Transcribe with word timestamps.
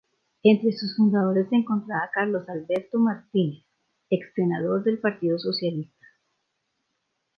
Entre 0.41 0.71
sus 0.75 0.95
fundadores 0.97 1.47
se 1.49 1.57
encontraba 1.57 2.09
Carlos 2.11 2.49
Alberto 2.49 2.97
Martínez, 2.97 3.63
exsenador 4.09 4.83
del 4.83 4.97
Partido 4.97 5.37
Socialista. 5.37 6.07